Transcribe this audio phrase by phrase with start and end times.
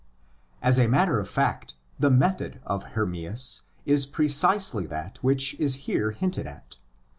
[0.63, 6.09] As a matter of fact, the method of Hermias is precisely that which is here
[6.09, 6.77] hinted at.